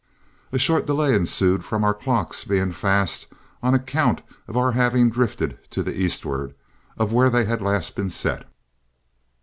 [0.51, 3.27] A short delay ensued from our clocks being fast
[3.61, 6.55] on account of our having drifted to the eastward,
[6.97, 8.47] of where they had last been set.